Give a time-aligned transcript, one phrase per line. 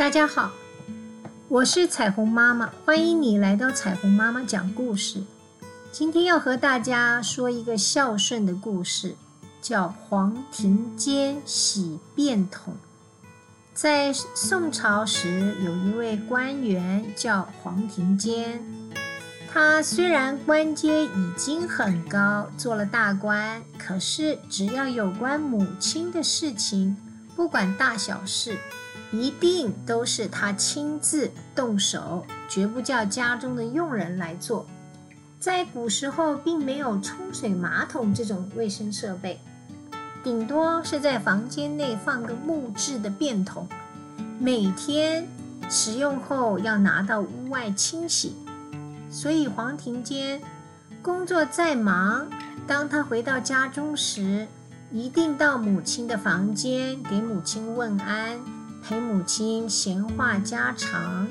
[0.00, 0.52] 大家好，
[1.46, 5.24] 我是彩虹妈妈，欢迎你来到彩虹妈妈讲故事。
[5.92, 9.14] 今天要和大家说一个孝顺的故事，
[9.60, 12.76] 叫黄庭坚洗便桶。
[13.74, 18.64] 在宋朝时，有一位官员叫黄庭坚，
[19.52, 26.96] 他虽然官阶已经很高，做了大官，可是只要有关母亲的事情，
[27.36, 28.56] 不管大小事。
[29.12, 34.66] 一定都是他亲自动手，绝不叫家中的佣人来做。
[35.38, 39.40] 在古时候，并没有冲水马桶这种卫生设备，
[40.22, 43.66] 顶多是在房间内放个木质的便桶，
[44.38, 45.26] 每天
[45.68, 48.36] 使用后要拿到屋外清洗。
[49.10, 50.40] 所以黄庭坚
[51.02, 52.28] 工作再忙，
[52.66, 54.46] 当他回到家中时，
[54.92, 58.38] 一定到母亲的房间给母亲问安。
[58.82, 61.28] 陪母亲闲话家常，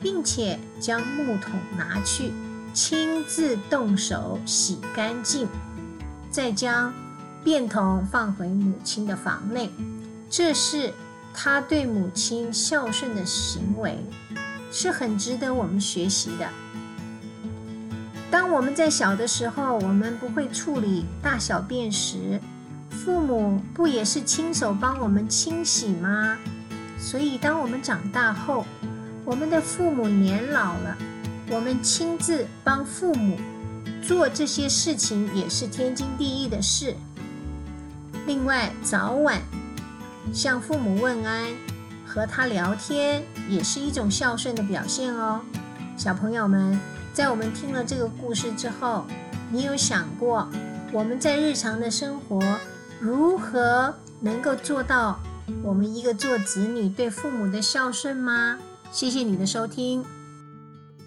[0.00, 2.32] 并且将木桶拿去，
[2.72, 5.46] 亲自动手洗干净，
[6.30, 6.92] 再将
[7.44, 9.70] 便桶放回母亲的房内。
[10.30, 10.92] 这是
[11.34, 13.98] 他对母亲孝顺的行为，
[14.70, 16.48] 是很值得我们学习的。
[18.30, 22.40] 当我们在小的时候，我们不会处理大小便时，
[22.88, 26.38] 父母不也是亲手帮我们清洗吗？
[27.02, 28.64] 所以，当我们长大后，
[29.24, 30.96] 我们的父母年老了，
[31.50, 33.36] 我们亲自帮父母
[34.00, 36.94] 做这些事情也是天经地义的事。
[38.24, 39.42] 另外，早晚
[40.32, 41.46] 向父母问安、
[42.06, 45.40] 和他聊天，也是一种孝顺的表现哦。
[45.96, 46.80] 小朋友们，
[47.12, 49.04] 在我们听了这个故事之后，
[49.50, 50.48] 你有想过
[50.92, 52.40] 我们在日常的生活
[53.00, 55.18] 如何能够做到？
[55.62, 58.58] 我们一个做子女对父母的孝顺吗？
[58.90, 60.04] 谢谢你的收听。